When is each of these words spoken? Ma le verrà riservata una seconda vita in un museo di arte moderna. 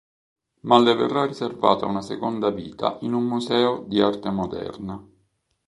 Ma 0.61 0.79
le 0.79 0.95
verrà 0.95 1.27
riservata 1.27 1.85
una 1.85 2.01
seconda 2.01 2.49
vita 2.49 2.97
in 3.01 3.13
un 3.13 3.23
museo 3.25 3.83
di 3.87 4.01
arte 4.01 4.31
moderna. 4.31 5.07